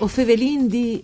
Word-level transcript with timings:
O 0.00 0.06
fevelin 0.08 0.68
di 0.68 1.02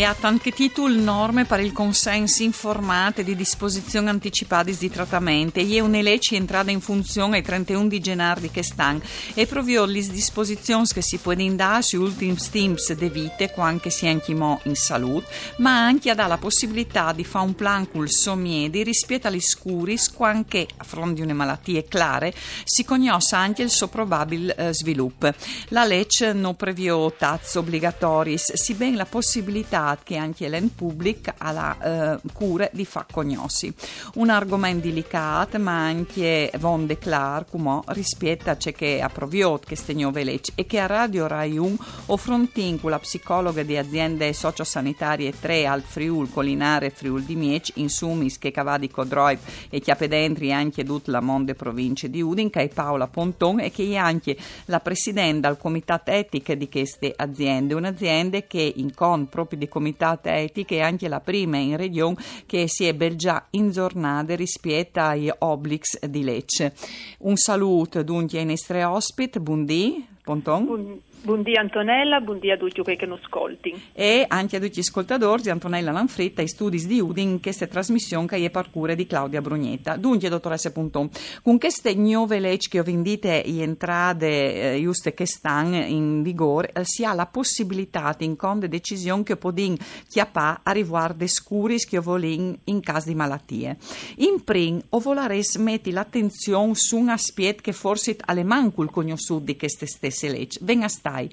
e 0.00 0.04
ha 0.04 0.16
anche 0.22 0.50
titolo 0.50 0.98
norme 0.98 1.44
per 1.44 1.60
il 1.60 1.72
consenso 1.72 2.42
informato 2.42 3.20
di 3.20 3.36
disposizioni 3.36 4.08
anticipate 4.08 4.74
di 4.74 4.88
trattamento 4.88 5.60
e 5.60 5.78
una 5.82 6.00
legge 6.00 6.36
entrata 6.36 6.70
in 6.70 6.80
funzione 6.80 7.36
il 7.36 7.44
31 7.44 7.86
di 7.86 8.00
gennaio 8.00 8.40
di 8.40 8.50
quest'anno 8.50 9.02
e 9.34 9.46
proprio 9.46 9.84
le 9.84 10.00
disposizioni 10.00 10.86
che 10.86 11.02
si 11.02 11.18
può 11.18 11.34
dare 11.34 11.82
sui 11.82 11.98
ultimi 11.98 12.34
steams 12.38 12.94
de 12.94 13.10
vite 13.10 13.50
quando 13.50 13.90
si 13.90 14.06
anche 14.06 14.30
in 14.30 14.74
salute 14.74 15.26
ma 15.58 15.84
anche 15.84 16.14
dà 16.14 16.26
la 16.26 16.38
possibilità 16.38 17.12
di 17.12 17.24
fare 17.24 17.44
un 17.44 17.54
plan 17.54 17.90
col 17.90 18.08
somiedi 18.08 18.82
rispetto 18.82 19.26
agli 19.26 19.38
scuri 19.38 19.98
quando 20.14 20.64
a 20.78 20.84
fronte 20.84 21.16
di 21.16 21.20
una 21.20 21.34
malattia 21.34 21.82
chiare 21.82 22.32
si 22.64 22.86
conosce 22.86 23.34
anche 23.34 23.60
il 23.60 23.70
suo 23.70 23.88
probabile 23.88 24.54
eh, 24.54 24.72
sviluppo. 24.72 25.30
La 25.68 25.84
legge 25.84 26.32
non 26.32 26.56
previo 26.56 27.12
tazzo 27.12 27.58
obbligatori 27.58 28.38
si 28.38 28.72
ben 28.72 28.96
la 28.96 29.04
possibilità 29.04 29.88
che 30.02 30.16
anche 30.16 30.48
l'en 30.48 30.74
pubblic 30.74 31.34
ha 31.36 31.50
la 31.52 32.14
eh, 32.14 32.20
cura 32.32 32.68
di 32.72 32.84
fa 32.84 33.06
cognossi. 33.10 33.72
Un 34.14 34.30
argomento 34.30 34.86
delicato, 34.86 35.58
ma 35.58 35.84
anche 35.84 36.50
von 36.58 36.86
de 36.86 36.98
clar, 36.98 37.46
come 37.48 37.80
rispetto 37.86 38.50
a 38.50 38.56
ciò 38.56 38.70
che 38.70 39.00
ha 39.00 39.08
proviot 39.08 39.64
che 39.64 39.76
nuove 39.94 40.24
leggi 40.24 40.52
e 40.54 40.66
che 40.66 40.78
a 40.78 40.86
Radio 40.86 41.26
Rai 41.26 41.58
1 41.58 41.76
offrontin 42.06 42.80
con 42.80 42.90
la 42.90 42.98
psicologa 42.98 43.62
di 43.62 43.76
aziende 43.76 44.32
sociosanitarie 44.32 45.38
3 45.38 45.66
al 45.66 45.82
Friul, 45.82 46.30
Colinare 46.30 46.90
Friul 46.90 47.22
di 47.22 47.36
Miec, 47.36 47.72
in 47.74 47.88
Sumis, 47.88 48.38
che 48.38 48.50
cavadi 48.50 48.90
Codroip 48.90 49.40
e 49.68 49.80
chiapedentri 49.80 50.52
anche 50.52 50.84
tutta 50.84 51.10
la 51.10 51.20
monde 51.20 51.54
province 51.54 52.10
di 52.10 52.22
Udin, 52.22 52.50
che 52.50 52.62
è 52.62 52.68
Paola 52.68 53.06
Ponton 53.06 53.60
e 53.60 53.70
che 53.70 53.84
è 53.84 53.96
anche 53.96 54.36
la 54.66 54.80
presidente 54.80 55.46
del 55.46 55.58
comitato 55.58 56.10
etiche 56.10 56.56
di 56.56 56.68
queste 56.68 57.12
aziende, 57.16 57.74
un'azienda 57.74 58.40
che 58.42 58.72
in 58.76 58.94
con 58.94 59.28
proprio 59.28 59.58
di 59.58 59.68
comitate 59.70 60.30
etiche 60.30 60.76
e 60.76 60.80
anche 60.82 61.08
la 61.08 61.20
prima 61.20 61.56
in 61.56 61.78
regione 61.78 62.16
che 62.44 62.68
si 62.68 62.84
è 62.84 62.94
già 63.16 63.46
in 63.52 63.70
giornata 63.70 64.36
rispetto 64.36 65.00
agli 65.00 65.30
obblighi 65.38 65.98
di 66.08 66.22
Lecce. 66.22 66.74
Un 67.20 67.36
saluto 67.36 68.02
dunque 68.02 68.38
ai 68.38 68.44
nostri 68.44 68.82
ospiti, 68.82 69.40
buondì, 69.40 70.06
Ponton. 70.22 71.00
Buondì 71.22 71.54
Antonella, 71.54 72.20
buondì 72.20 72.50
a 72.50 72.56
tutti 72.56 72.82
che 72.82 73.04
non 73.04 73.18
ascolti. 73.22 73.88
E 73.92 74.24
anche 74.26 74.56
a 74.56 74.58
tutti 74.60 74.76
gli 74.76 74.80
ascoltatori, 74.80 75.50
Antonella 75.50 75.92
Lanfretta, 75.92 76.40
i 76.40 76.48
studi 76.48 76.86
di 76.86 76.98
Udin, 76.98 77.28
in 77.28 77.42
questa 77.42 77.66
trasmissione 77.66 78.26
che 78.26 78.42
è 78.42 78.48
parcure 78.48 78.94
di 78.94 79.06
Claudia 79.06 79.42
Brugnetta. 79.42 79.96
Dunque, 79.96 80.30
dottoressa 80.30 80.72
Punton, 80.72 81.10
con 81.42 81.58
queste 81.58 81.94
nuove 81.94 82.40
leggi 82.40 82.70
che 82.70 82.80
ho 82.80 82.82
vendite 82.82 83.42
in 83.44 83.60
entrate 83.60 84.76
eh, 84.76 84.80
giuste 84.80 85.12
che 85.12 85.26
stanno 85.26 85.84
in 85.84 86.22
vigore, 86.22 86.72
eh, 86.72 86.84
si 86.84 87.04
ha 87.04 87.12
la 87.12 87.26
possibilità 87.26 88.14
di 88.16 88.24
inconde 88.24 88.68
decisioni 88.68 89.22
che 89.22 89.36
podin 89.36 89.76
chiapà 90.08 90.60
a 90.62 90.70
riguardo 90.70 91.26
scuri 91.26 91.76
che 91.76 91.98
volin 91.98 92.58
in 92.64 92.80
caso 92.80 93.08
di 93.08 93.14
malattie. 93.14 93.76
In 94.16 94.42
prim, 94.42 94.80
o 94.88 94.98
volares 94.98 95.56
metti 95.56 95.90
l'attenzione 95.90 96.74
su 96.74 96.96
un 96.96 97.10
aspetto 97.10 97.60
che 97.60 97.72
forse 97.72 98.16
alle 98.24 98.42
mancul 98.42 98.90
conosciuto 98.90 99.44
di 99.44 99.56
queste 99.56 99.84
stesse 99.84 100.30
leggi. 100.30 100.58
Venga 100.62 100.88
sta 100.88 101.09
stai. 101.10 101.28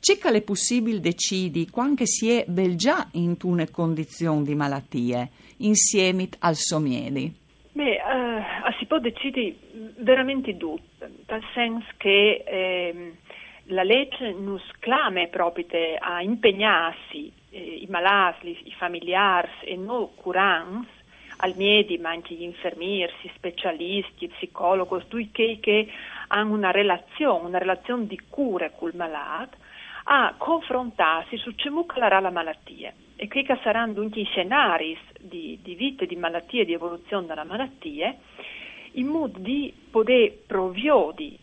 C'è 0.00 0.30
le 0.30 0.42
possibili 0.42 1.00
decidi 1.00 1.68
quando 1.68 2.06
si 2.06 2.30
è 2.30 2.44
bel 2.46 2.76
già 2.76 3.08
in 3.12 3.36
una 3.42 3.68
condizione 3.70 4.42
di 4.42 4.54
malattie 4.54 5.30
insieme 5.58 6.28
al 6.40 6.56
somiedi? 6.56 7.34
Beh, 7.72 7.98
uh, 8.00 8.72
si 8.78 8.86
può 8.86 8.98
decidere 8.98 9.54
veramente 9.98 10.56
tutto, 10.56 11.06
nel 11.28 11.44
senso 11.52 11.86
che 11.96 12.42
eh, 12.44 13.12
la 13.66 13.82
legge 13.82 14.32
non 14.32 14.60
sclame 14.70 15.28
proprio 15.28 15.66
a 16.00 16.22
impegnarsi 16.22 17.30
eh, 17.50 17.58
i 17.58 17.86
malati, 17.88 18.58
i 18.64 18.74
familiari 18.76 19.50
e 19.64 19.76
non 19.76 20.08
curanti 20.14 20.96
al 21.40 21.54
miedi, 21.56 21.98
ma 21.98 22.10
anche 22.10 22.34
gli 22.34 22.42
infermieri, 22.42 23.12
specialisti, 23.32 24.26
psicologi, 24.26 25.04
tutti 25.06 25.60
che 25.60 25.88
hanno 26.28 26.54
una 26.54 26.70
relazione, 26.70 27.48
una 27.48 27.58
relazione 27.58 28.06
di 28.06 28.20
cura 28.28 28.70
col 28.70 28.94
malato, 28.94 29.56
a 30.04 30.34
confrontarsi 30.36 31.36
su 31.36 31.54
come 31.54 31.84
calerà 31.86 32.20
la 32.20 32.30
malattia. 32.30 32.92
E 33.16 33.28
qui 33.28 33.44
saranno 33.62 33.94
dunque 33.94 34.22
i 34.22 34.24
scenari 34.24 34.96
di, 35.20 35.58
di 35.62 35.74
vita, 35.74 36.04
di 36.04 36.16
malattie, 36.16 36.64
di 36.64 36.72
evoluzione 36.72 37.26
della 37.26 37.44
malattia, 37.44 38.14
in 38.92 39.06
modo 39.06 39.38
di 39.38 39.72
poter 39.90 40.32
provvedere 40.46 41.36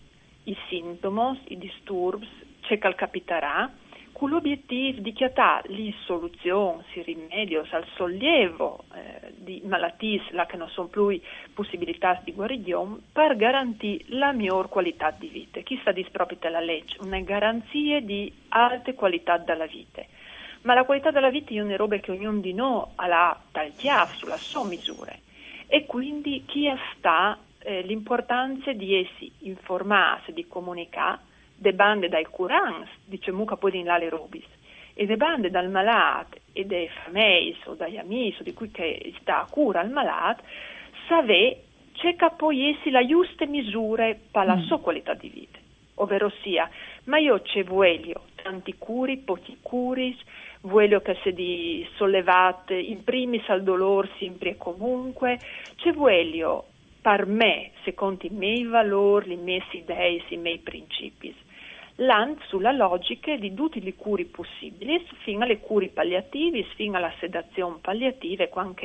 i 0.46 0.57
sintomi, 0.68 1.40
i 1.50 1.57
disturbi, 1.57 2.28
ciò 2.62 2.75
che 2.78 2.96
capiterà, 2.96 3.69
con 4.18 4.30
l'obiettivo 4.30 5.02
di 5.02 5.12
chiamare 5.12 5.68
le 5.68 5.94
soluzioni, 6.06 6.81
i 6.94 7.02
rimedi 7.02 7.56
al 7.58 7.86
sollievo 7.96 8.86
eh, 8.94 9.34
di 9.36 9.62
malattie 9.66 10.22
che 10.48 10.56
non 10.56 10.70
sono 10.70 10.88
più 10.88 11.20
possibilità 11.53 12.22
di 12.24 12.31
guarigione 12.31 12.96
per 13.12 13.36
garantire 13.36 14.06
la 14.08 14.31
miglior 14.31 14.70
qualità 14.70 15.12
di 15.12 15.28
vita. 15.28 15.59
Chi 15.59 15.78
sta 15.81 15.94
proprio 16.09 16.38
la 16.50 16.62
legge? 16.62 16.96
Una 17.02 17.20
garanzia 17.20 18.00
di 18.00 18.31
alte 18.50 18.94
qualità 18.94 19.38
della 19.38 19.66
vita. 19.66 20.02
Ma 20.62 20.74
la 20.74 20.86
qualità 20.86 21.12
della 21.12 21.30
vita 21.30 21.53
è 21.53 21.59
una 21.59 21.76
roba 21.76 21.97
che 21.97 22.12
ognuno 22.12 22.40
di 22.40 22.53
noi 22.53 22.86
ha 22.96 23.08
la 23.08 23.38
tagliata 23.52 24.14
sulla 24.14 24.38
sua 24.38 24.64
misura 24.64 25.14
e 25.68 25.86
quindi 25.86 26.46
chi 26.46 26.72
sta 26.96 27.38
eh, 27.59 27.82
l'importanza 27.82 28.72
di 28.72 28.96
essi 28.96 29.30
informarsi, 29.40 30.32
di 30.32 30.47
comunicare 30.47 31.34
de 31.55 31.73
bande 31.73 32.09
dai 32.09 32.25
curans, 32.25 32.88
dice 33.05 33.31
muca 33.31 33.55
poi 33.55 33.77
in 33.77 33.85
lale 33.85 34.09
robis, 34.09 34.45
e 34.93 35.05
de 35.05 35.17
bande 35.17 35.49
dal 35.49 35.69
malat 35.69 36.39
e 36.53 36.66
dai 36.66 36.88
fameis 36.88 37.57
o 37.66 37.73
dagli 37.73 37.97
amici 37.97 38.41
o 38.41 38.43
di 38.43 38.53
cui 38.53 38.71
che 38.71 39.13
sta 39.19 39.41
a 39.41 39.47
cura 39.49 39.79
al 39.79 39.89
malat, 39.89 40.41
save 41.07 41.63
che 41.93 42.16
poi 42.35 42.69
essi 42.69 42.91
la 42.91 43.05
giusta 43.05 43.45
misura 43.45 44.13
per 44.31 44.45
la 44.45 44.55
mm. 44.55 44.63
sua 44.63 44.79
qualità 44.79 45.13
di 45.13 45.29
vita, 45.29 45.57
ovvero 45.95 46.31
sia, 46.41 46.69
ma 47.05 47.17
io 47.17 47.41
c'è 47.41 47.63
voglio 47.63 48.25
tanti 48.35 48.75
curi, 48.77 49.17
pochi 49.17 49.57
curi, 49.61 50.16
voglio 50.61 51.01
che 51.01 51.17
si 51.23 51.33
di 51.33 51.87
sollevate 51.95 52.75
in 52.75 53.03
primis 53.03 53.47
al 53.49 53.63
dolore 53.63 54.09
sempre 54.19 54.51
e 54.51 54.57
comunque, 54.57 55.39
c'è 55.77 55.91
voglio 55.93 56.66
per 57.05 57.27
me, 57.27 57.69
secondo 57.83 58.25
i 58.25 58.31
miei 58.31 58.63
valori, 58.63 59.27
le 59.27 59.35
mie 59.35 59.63
idee, 59.73 60.23
i 60.29 60.38
miei 60.38 60.57
principi 60.57 61.31
l'ANT 61.95 62.41
sulla 62.47 62.72
logica 62.72 63.35
di 63.38 63.53
tutti 63.53 63.85
i 63.85 63.95
curi 63.95 64.25
possibili, 64.25 65.06
fino 65.23 65.44
alle 65.44 65.59
cure 65.59 65.88
palliative, 65.88 66.63
fino 66.75 66.97
alla 66.97 67.13
sedazione 67.19 67.78
palliativa, 67.79 68.47
quando 68.47 68.81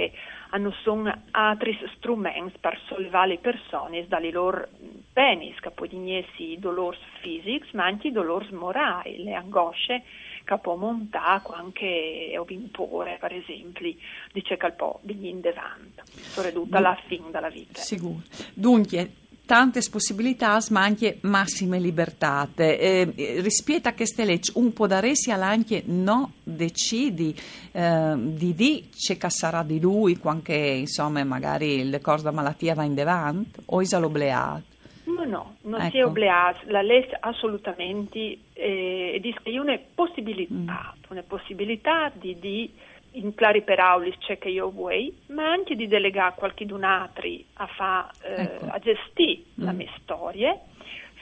hanno 0.50 0.72
sono 0.82 1.12
altri 1.32 1.78
strumenti 1.96 2.58
per 2.60 2.78
sollevare 2.86 3.28
le 3.28 3.38
persone 3.38 4.06
dalle 4.06 4.30
loro 4.30 4.66
penis, 5.12 5.58
che 5.58 5.70
poi 5.70 5.88
i 5.92 6.58
dolori 6.58 6.98
fisici, 7.20 7.74
ma 7.76 7.84
anche 7.84 8.08
i 8.08 8.12
dolori 8.12 8.48
morali, 8.52 9.22
le 9.22 9.34
angosce 9.34 10.02
che 10.44 10.58
può 10.58 10.74
montare 10.76 11.42
anche 11.52 12.34
o 12.36 12.44
impore, 12.48 13.18
per 13.20 13.32
esempio, 13.32 13.92
dice 14.32 14.56
che 14.56 14.70
può 14.72 14.98
venire 15.02 15.28
in 15.28 15.40
davanti, 15.40 16.00
soprattutto 16.04 16.76
alla 16.76 16.98
fine 17.06 17.30
della 17.30 17.50
vita. 17.50 17.80
Sicuro. 17.80 18.22
Dunque, 18.54 19.19
tante 19.50 19.80
possibilità 19.90 20.60
ma 20.70 20.84
anche 20.84 21.18
massime 21.22 21.80
libertà. 21.80 22.48
Eh, 22.54 23.40
rispetto 23.40 23.88
a 23.88 23.94
queste 23.94 24.24
leggi, 24.24 24.52
un 24.54 24.72
po' 24.72 24.86
da 24.86 25.00
resi 25.00 25.32
anche 25.48 25.82
no 25.86 26.34
decidi 26.44 27.34
eh, 27.72 28.14
di 28.16 28.54
di 28.54 28.88
c'è 28.94 29.16
sarà 29.28 29.64
di 29.64 29.80
lui 29.80 30.18
quando 30.18 30.52
insomma 30.52 31.24
magari 31.24 31.80
il 31.80 31.98
corso 32.00 32.22
da 32.22 32.30
malattia 32.30 32.74
va 32.74 32.84
in 32.84 32.94
davanti 32.94 33.60
o 33.66 33.80
è 33.80 33.98
l'obbligato? 33.98 34.62
No, 35.06 35.24
no, 35.24 35.54
non 35.62 35.80
ecco. 35.80 35.90
si 35.90 35.98
è 35.98 36.04
obbligato, 36.04 36.58
la 36.66 36.82
legge 36.82 37.16
assolutamente 37.18 38.38
eh, 38.52 39.18
dice 39.20 39.40
che 39.42 39.50
è 39.50 39.58
una 39.58 39.76
possibilità, 39.92 40.94
mm. 40.96 41.02
una 41.10 41.24
possibilità 41.26 42.12
di, 42.14 42.38
di 42.38 42.70
in 43.12 43.34
clari 43.34 43.62
per 43.62 43.80
aulis 43.80 44.16
c'è 44.18 44.38
che 44.38 44.48
io 44.48 44.70
vuoi, 44.70 45.12
ma 45.28 45.50
anche 45.50 45.74
di 45.74 45.88
delegare 45.88 46.34
qualcun 46.36 46.84
altro 46.84 47.28
a, 47.54 47.66
fa, 47.66 48.10
eh, 48.22 48.42
ecco. 48.42 48.66
a 48.66 48.78
gestire 48.78 49.42
mm. 49.60 49.64
la 49.64 49.72
mia 49.72 49.90
storia, 50.00 50.58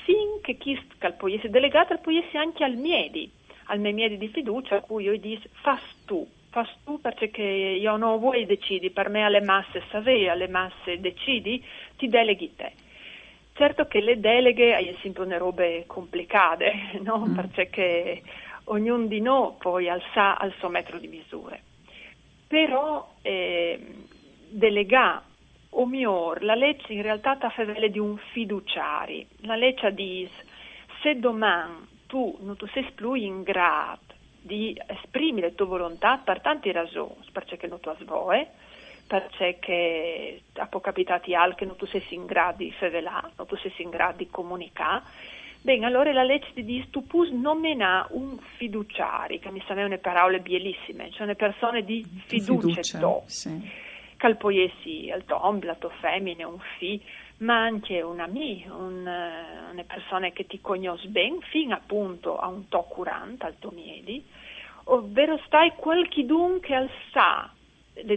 finché 0.05 0.56
chi 0.56 0.79
può 1.17 1.29
essere 1.29 1.50
delegato 1.50 1.96
può 1.99 2.12
essere 2.12 2.38
anche 2.38 2.64
al 2.64 2.75
miedi, 2.75 3.31
al 3.64 3.79
mio 3.79 3.93
miedi 3.93 4.19
di 4.19 4.29
fiducia, 4.29 4.76
a 4.76 4.81
cui 4.81 5.05
io 5.05 5.19
dico 5.19 5.49
fas 5.62 5.82
tu, 6.05 6.26
fas 6.50 6.69
tu 6.85 7.00
perché 7.00 7.43
io 7.43 7.96
non 7.96 8.19
vuoi 8.19 8.44
decidi, 8.44 8.90
per 8.90 9.08
me 9.08 9.25
alle 9.25 9.40
masse 9.40 9.82
savei, 9.90 10.29
alle 10.29 10.49
masse 10.49 11.00
decidi, 11.00 11.64
ti 11.96 12.08
deleghi 12.08 12.55
te. 12.55 12.73
Certo 13.55 13.87
che 13.87 14.00
le 14.00 14.20
deleghe 14.20 14.79
sono 14.85 14.99
sempre 15.00 15.23
una 15.25 15.38
robe 15.38 15.85
complicate, 15.87 16.73
no? 17.02 17.25
mm. 17.26 17.35
perché 17.35 18.23
ognuno 18.64 19.06
di 19.06 19.20
noi 19.20 19.52
poi 19.58 19.88
alza 19.88 20.38
al 20.38 20.52
suo 20.58 20.69
metro 20.69 20.99
di 20.99 21.08
misure 21.08 21.62
però 22.48 23.06
eh, 23.22 23.78
o 25.70 25.86
miglior, 25.86 26.42
la 26.42 26.54
legge 26.54 26.92
in 26.92 27.02
realtà 27.02 27.36
ta 27.36 27.50
fevele 27.50 27.90
di 27.90 27.98
un 27.98 28.16
fiduciari. 28.16 29.26
La 29.42 29.54
legge 29.54 29.92
dice, 29.92 30.32
se 31.02 31.18
domani 31.18 31.86
tu 32.06 32.38
non 32.40 32.56
tu 32.56 32.66
sei 32.68 32.90
più 32.94 33.12
in 33.14 33.42
grado 33.42 34.00
di 34.40 34.80
esprimere 34.86 35.48
la 35.48 35.54
tua 35.54 35.66
volontà 35.66 36.16
per 36.16 36.40
tante 36.40 36.72
ragioni, 36.72 37.22
perché 37.30 37.66
non 37.66 37.80
tu 37.80 37.94
svoe, 37.98 38.48
perché 39.06 40.40
a 40.54 40.66
può 40.66 40.80
capitare 40.80 41.54
che 41.54 41.64
non 41.66 41.76
tu 41.76 41.86
sei 41.86 42.02
in 42.10 42.24
grado 42.24 42.58
di 42.58 42.72
fevelare, 42.72 43.32
non 43.36 43.46
tu 43.46 43.56
sei 43.56 43.72
in 43.78 43.90
grado 43.90 44.16
di 44.18 44.28
comunicare, 44.30 45.02
Bene, 45.60 45.87
allora 45.87 46.12
la 46.12 46.22
legge 46.22 46.52
tu 46.90 47.06
puoi 47.06 47.32
nominare 47.32 48.08
un 48.12 48.38
fiduciario, 48.56 49.38
che 49.38 49.50
mi 49.50 49.62
sembrano 49.66 49.99
parole 49.99 50.40
bellissime, 50.40 51.10
cioè 51.10 51.25
una 51.25 51.34
persona 51.34 51.81
di 51.81 52.05
fiducia, 52.26 52.82
fiducia 52.82 53.22
sì. 53.26 53.70
che 54.16 54.34
poi 54.37 54.62
essi 54.64 55.06
il 55.06 55.25
tom, 55.26 55.62
la 55.64 55.75
tua 55.75 55.90
femmina, 55.90 56.46
un 56.46 56.60
fi, 56.78 57.02
ma 57.38 57.62
anche 57.62 58.00
un 58.02 58.20
amico, 58.20 58.75
un, 58.75 59.00
una 59.00 59.84
persona 59.84 60.31
che 60.31 60.46
ti 60.46 60.60
conosce 60.60 61.08
bene, 61.08 61.38
fino 61.50 61.75
appunto 61.75 62.38
a 62.38 62.46
un 62.46 62.69
to 62.69 62.82
curante 62.82 63.44
al 63.44 63.58
tuo 63.58 63.70
miedi, 63.70 64.25
ovvero 64.84 65.38
stai 65.44 65.72
qualche 65.76 66.25
dunque 66.25 66.75
al 66.75 66.90
sa 67.12 67.50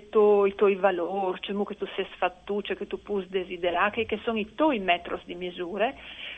to, 0.09 0.45
i 0.45 0.55
tuoi 0.55 0.75
valori, 0.75 1.39
cioè 1.41 1.65
che 1.65 1.75
tu 1.75 1.87
sei 1.95 2.05
sfattuccio, 2.13 2.75
che 2.75 2.87
tu 2.87 3.01
puoi 3.01 3.25
desiderare, 3.27 4.05
che 4.05 4.19
sono 4.23 4.37
i 4.39 4.53
tuoi 4.55 4.79
metri 4.79 5.17
di 5.25 5.35
misure, 5.35 5.95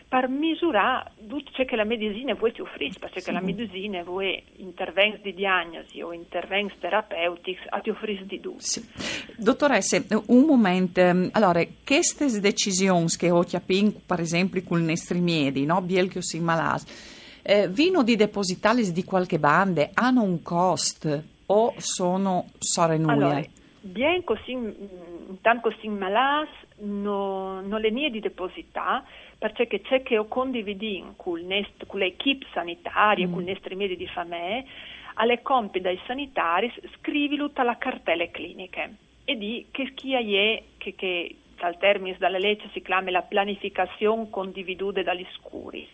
per 0.07 0.27
misurare 0.27 1.11
ciò 1.51 1.65
che 1.65 1.75
la 1.75 1.83
medicina 1.83 2.35
vuole 2.35 2.53
ti 2.53 2.61
offrire, 2.61 2.93
perché 2.99 3.21
sì. 3.21 3.31
la 3.31 3.41
medicina 3.41 4.03
vuole 4.03 4.43
interventi 4.57 5.21
di 5.23 5.33
diagnosi 5.33 6.01
o 6.01 6.13
interventi 6.13 6.75
terapeutici 6.79 7.61
a 7.69 7.79
ti 7.79 7.89
offrire 7.89 8.25
di 8.25 8.39
tutto. 8.39 8.59
Sì. 8.59 8.87
Dottoressa, 9.37 10.01
un 10.27 10.45
momento, 10.45 10.99
ehm, 10.99 11.29
allora, 11.31 11.65
queste 11.83 12.39
decisioni 12.39 13.07
che 13.17 13.31
ho 13.31 13.43
capito, 13.43 13.99
per 14.05 14.19
esempio, 14.19 14.61
con 14.63 14.81
i 14.81 14.85
nostri 14.85 15.19
miedi, 15.19 15.65
no? 15.65 15.81
Biel 15.81 16.09
che 16.09 16.21
si 16.21 16.39
malas, 16.39 16.85
eh, 17.41 17.67
vino 17.67 18.03
di 18.03 18.15
depositali 18.15 18.91
di 18.91 19.03
qualche 19.03 19.39
bande 19.39 19.89
hanno 19.93 20.21
un 20.21 20.41
costo 20.41 21.31
o 21.47 21.73
sono 21.77 22.45
sorenuie? 22.59 23.13
Allora, 23.13 23.43
bien 23.81 24.23
così, 24.23 24.57
tanto 25.41 25.69
così 25.69 25.87
malas, 25.87 26.49
non 26.77 27.67
no 27.67 27.77
le 27.77 27.89
nie 27.89 28.09
di 28.09 28.19
deposità, 28.19 29.03
perché 29.37 29.81
c'è 29.81 30.03
che 30.03 30.17
ho 30.17 30.27
condivido 30.27 31.13
con 31.17 31.39
l'equipe 31.39 32.45
sanitaria, 32.53 33.27
mm. 33.27 33.33
con 33.33 33.47
i 33.47 33.75
medici 33.75 33.97
di 33.97 34.07
famiglia, 34.07 34.63
alle 35.15 35.41
compiti 35.41 35.81
dai 35.81 35.99
sanitari, 36.05 36.73
scrivi 36.97 37.37
tutta 37.37 37.63
la 37.63 37.77
cartelle 37.77 38.31
cliniche 38.31 38.95
e 39.25 39.37
di 39.37 39.67
che 39.71 39.93
chi 39.93 40.13
è 40.13 40.63
che, 40.77 40.95
che 40.95 41.35
dal 41.57 41.77
termine 41.77 42.17
dalla 42.17 42.37
legge 42.37 42.69
si 42.73 42.81
chiama 42.81 43.11
la 43.11 43.21
pianificazione 43.21 44.29
condividuta 44.29 45.01
dagli 45.01 45.25
scuri 45.35 45.87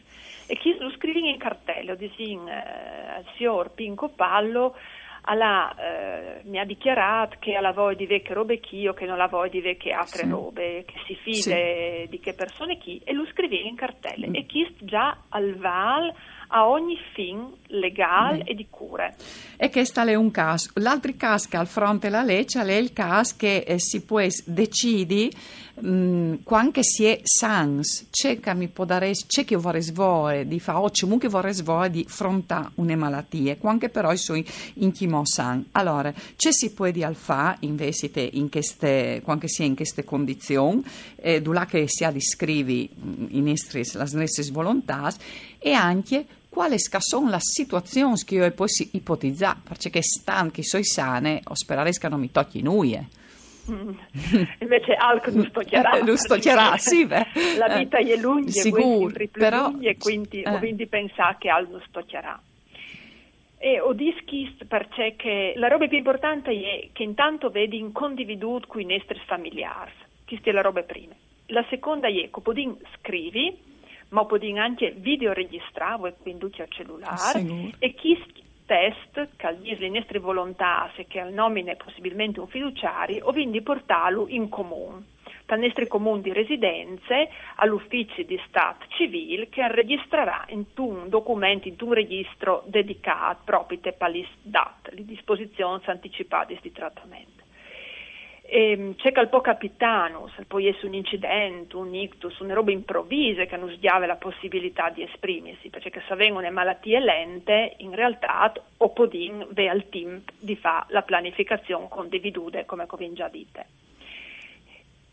e 0.48 0.56
chi 0.58 0.76
lo 0.80 0.90
scrivi 0.92 1.30
in 1.30 1.38
cartello, 1.38 1.94
dici 1.94 2.32
eh, 2.34 2.52
al 2.52 3.26
signor 3.36 3.72
Pinco 3.72 4.10
Pallo 4.10 4.76
alla, 5.22 5.74
eh, 5.76 6.42
mi 6.46 6.60
ha 6.60 6.66
dichiarato 6.66 7.38
che 7.40 7.56
alla 7.56 7.72
voglia 7.72 7.98
di 7.98 8.06
vecchie 8.06 8.34
robe 8.34 8.60
chi 8.60 8.88
o 8.88 8.94
che 8.94 9.06
non 9.06 9.18
la 9.18 9.28
voglia 9.28 9.52
di 9.52 9.62
vecchie 9.62 9.92
altre 9.92 10.24
sì. 10.24 10.30
robe, 10.30 10.86
che 10.86 10.96
si 11.06 11.16
fide 11.16 12.04
sì. 12.04 12.10
di 12.10 12.20
che 12.20 12.34
persone 12.34 12.78
chi 12.78 13.02
e 13.04 13.14
lo 13.14 13.26
scriveva 13.32 13.68
in 13.68 13.76
cartelle 13.76 14.30
mm. 14.30 14.36
e 14.36 14.46
chi 14.46 14.68
già 14.80 15.18
al 15.30 15.56
val 15.56 16.14
a 16.52 16.68
ogni 16.68 16.98
fin 17.14 17.48
legale 17.68 18.44
e 18.44 18.56
di 18.56 18.68
cure. 18.70 19.16
E 19.58 19.70
questo 19.70 20.02
è 20.02 20.16
un 20.16 20.32
caso. 20.32 20.72
L'altro 20.76 21.12
caso 21.18 21.48
che 21.50 21.58
al 21.58 21.68
fronte 21.68 22.10
della 22.10 22.24
legge 22.24 22.62
è 22.62 22.74
il 22.74 22.94
caso 22.94 23.36
che 23.38 23.58
eh, 23.58 23.80
si 23.80 24.04
può 24.04 24.20
decidere 24.46 25.30
mm, 25.86 26.36
quando 26.44 26.82
si 26.82 27.06
è 27.06 27.20
sans, 27.24 28.08
c'è 28.10 28.40
che 28.40 28.54
mi 28.54 28.68
può 28.68 28.86
dare, 28.86 29.12
c'è 29.28 29.46
che 29.46 29.56
vorrei 29.56 29.82
svolgere 29.82 30.48
di 30.48 30.60
fare, 30.60 30.78
o 30.80 30.92
comunque 30.98 31.30
vorrei 31.30 31.54
svolgere 31.54 31.92
di 31.92 32.06
affrontare 32.08 32.72
una 32.76 32.96
malattia, 32.96 33.58
quando 33.58 33.90
però 33.90 34.16
sono 34.16 34.42
in 34.76 34.92
chimo 34.92 35.26
san. 35.26 35.66
Allora, 35.74 36.14
c'è 36.36 36.52
si 36.52 36.72
può 36.72 36.90
di 36.90 37.04
alfa 37.04 37.58
invece 37.62 38.12
in 38.34 38.50
queste, 38.50 39.22
quando 39.24 39.48
si 39.48 39.64
è 39.64 39.66
in 39.66 39.76
queste 39.76 40.04
condizioni, 40.04 40.84
eh, 41.18 41.42
là 41.44 41.66
che 41.66 41.86
si 41.88 42.04
ha 42.04 42.12
di 42.12 42.22
scrivi 42.22 42.90
mm, 42.94 43.26
in 43.30 43.46
nostre, 43.46 43.84
le 43.94 44.10
nostre 44.12 44.52
volontà 44.52 45.14
e 45.58 45.74
anche 45.74 46.26
quali 46.50 46.78
sono 46.80 47.30
le 47.30 47.38
situazioni 47.40 48.22
che 48.24 48.36
io 48.36 48.52
posso 48.52 48.86
ipotizzare, 48.92 49.60
perché 49.64 50.02
stanno 50.02 50.52
che 50.52 50.64
sono 50.64 50.84
sane, 50.84 51.42
o 51.46 51.56
sperare 51.56 51.92
che 51.92 52.10
non 52.10 52.20
mi 52.20 52.32
tocchi 52.32 52.62
nuie. 52.62 53.18
Mm. 53.70 53.90
Invece 54.60 54.94
altro 54.94 55.32
non 55.32 55.46
stoccherà. 55.50 56.02
non 56.02 56.18
stoccherà, 56.18 56.78
sì, 56.78 57.06
beh. 57.06 57.28
La 57.58 57.78
vita 57.78 57.98
è 57.98 58.16
lunga, 58.16 58.50
sicuro, 58.50 59.14
però, 59.32 59.72
e 59.80 59.98
quindi, 59.98 60.42
eh. 60.42 60.58
quindi 60.58 60.88
pensare 60.88 61.36
che 61.40 61.50
altro 61.50 61.74
non 61.74 61.84
stoccherà. 61.88 62.42
E 63.58 63.80
ho 63.80 63.94
dischist 63.94 64.66
perché 64.66 65.54
la 65.56 65.68
roba 65.68 65.88
più 65.88 65.98
importante 65.98 66.52
è 66.52 66.90
che 66.94 67.04
intanto 67.04 67.50
vedi 67.50 67.78
in 67.78 67.92
condividuto 67.92 68.68
con 68.68 68.82
i 68.82 68.86
nostri 68.86 69.20
familiari, 69.26 69.92
questa 70.26 70.50
è 70.50 70.54
la 70.54 70.62
roba 70.62 70.82
prima. 70.84 71.14
La 71.48 71.66
seconda 71.70 72.08
è 72.08 72.30
che 72.30 72.42
poi 72.42 72.78
scrivi, 72.98 73.58
ma 74.10 74.26
poi 74.26 74.58
anche 74.58 74.94
videoregistrare 74.98 76.16
quindi 76.22 76.46
al 76.58 76.68
cellulare 76.70 77.74
e 77.80 77.94
chi 77.94 78.18
test 78.70 79.30
che 79.36 79.58
le 79.80 79.90
nostre 79.90 80.20
volontà 80.20 80.92
se 80.96 81.08
che 81.08 81.20
al 81.20 81.34
nomine 81.34 81.76
possibilmente 81.76 82.40
un 82.40 82.48
fiduciario 82.48 83.26
o 83.26 83.32
quindi 83.32 83.64
portarlo 83.64 84.28
in 84.28 84.48
comune 84.48 85.18
dal 85.48 85.58
nostro 85.58 85.88
comune 85.88 86.22
di 86.22 86.32
residenze 86.32 87.30
all'ufficio 87.56 88.22
di 88.22 88.40
Stato 88.48 88.86
civile 88.90 89.50
che 89.50 89.68
registrerà 89.68 90.46
in 90.50 90.66
un 90.76 91.10
documento, 91.10 91.68
in 91.68 91.76
un 91.80 91.94
registro 91.94 92.62
dedicato 92.68 93.42
proprio 93.44 93.80
per 93.80 94.12
le 94.12 95.06
disposizioni 95.06 95.82
anticipate 95.86 96.60
di 96.62 96.72
trattamento. 96.72 97.39
E 98.52 98.72
ehm, 98.72 98.96
c'è 98.96 99.12
che 99.12 99.20
al 99.20 99.30
po' 99.30 99.42
capitano, 99.42 100.28
se 100.36 100.44
poi 100.46 100.68
è 100.68 100.76
un 100.82 100.96
incidente, 100.96 101.76
un 101.76 101.94
ictus, 101.94 102.40
una 102.40 102.56
roba 102.56 102.72
improvvisa 102.72 103.46
che 103.46 103.58
non 103.58 103.70
sdiave 103.70 104.08
la 104.08 104.16
possibilità 104.16 104.90
di 104.90 105.04
esprimersi, 105.04 105.70
perché 105.70 106.02
se 106.08 106.16
vengono 106.16 106.50
malattie 106.50 107.00
lente, 107.00 107.76
in 107.78 107.94
realtà 107.94 108.52
o 108.78 108.90
podin 108.90 109.46
ve 109.52 109.70
al 109.70 109.88
team 109.90 110.24
di 110.40 110.56
fare 110.56 110.88
la 110.90 111.04
pianificazione 111.04 111.88
condividuta, 111.90 112.66
come 112.66 112.88
vi 112.98 113.14
già 113.14 113.28
dite. 113.28 113.66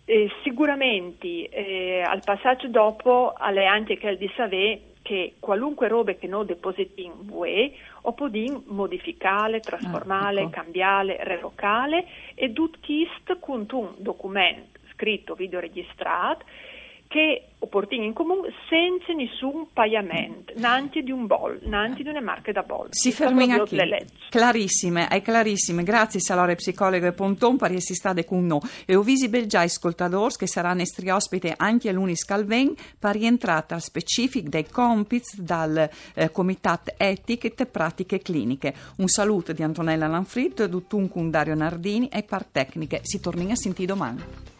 E 0.08 0.30
sicuramente 0.44 1.48
eh, 1.48 2.00
al 2.00 2.22
passaggio 2.24 2.68
dopo 2.68 3.34
alle 3.36 3.66
anche 3.66 3.98
che 3.98 4.16
di 4.16 4.30
sapere 4.36 4.94
che 5.02 5.34
qualunque 5.40 5.88
robe 5.88 6.16
che 6.16 6.28
noi 6.28 6.46
depositiamo 6.46 7.24
UE 7.28 7.72
o 8.02 8.12
podin 8.12 8.62
modificare, 8.66 9.58
trasformare, 9.60 10.38
ah, 10.38 10.42
ecco. 10.42 10.50
cambiare, 10.50 11.18
revocare 11.22 12.06
e 12.34 12.52
tutto 12.52 12.78
questo 12.80 13.38
con 13.40 13.66
un 13.68 13.94
documento 13.98 14.78
scritto, 14.92 15.34
video 15.34 15.60
che 17.16 17.46
opportuni 17.60 18.04
in 18.04 18.12
comune 18.12 18.52
senza 18.68 19.14
nessun 19.14 19.68
pagamento, 19.72 20.52
neanche 20.56 21.02
di 21.02 21.10
un 21.10 21.26
bol, 21.26 21.58
neanche 21.62 22.02
di 22.02 22.10
una 22.10 22.20
marca 22.20 22.52
da 22.52 22.62
bol. 22.62 22.88
Si 22.90 23.10
fermi 23.10 23.48
qui. 23.48 23.80
Clarissime, 24.28 25.08
è 25.08 25.22
clarissime. 25.22 25.82
Grazie 25.82 26.20
Salore 26.20 26.56
Psicologo 26.56 27.06
e 27.06 27.12
Ponton 27.12 27.56
per 27.56 27.72
essere 27.72 28.24
con 28.24 28.44
noi. 28.44 28.60
E 28.84 28.94
ho 28.94 29.02
visibile 29.02 29.46
già 29.46 29.62
ascoltatori 29.62 30.34
che 30.36 30.46
saranno 30.46 30.80
nostri 30.80 31.08
ospiti 31.08 31.50
anche 31.56 31.90
l'unis 31.90 32.22
calven 32.24 32.74
per 32.98 33.12
rientrare 33.12 33.64
al 33.68 33.80
specifico 33.80 34.50
dei 34.50 34.68
compiti 34.68 35.42
dal 35.42 35.88
eh, 36.14 36.30
Comitato 36.30 36.92
Etiche 36.98 37.54
e 37.56 37.66
Pratiche 37.66 38.18
Cliniche. 38.20 38.74
Un 38.98 39.08
saluto 39.08 39.54
di 39.54 39.62
Antonella 39.62 40.06
Lanfrit, 40.06 40.66
Duttun 40.66 41.08
Dario 41.30 41.54
Nardini 41.54 42.08
e 42.08 42.22
par 42.22 42.44
tecniche. 42.44 43.00
Si 43.04 43.20
torna 43.20 43.50
a 43.50 43.56
sentire 43.56 43.86
domani. 43.86 44.55